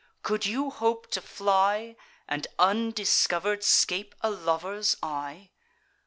could 0.23 0.47
you 0.47 0.71
hope 0.71 1.05
to 1.11 1.21
fly, 1.21 1.95
And 2.27 2.47
undiscover'd 2.57 3.63
scape 3.63 4.15
a 4.21 4.31
lover's 4.31 4.95
eye? 5.03 5.51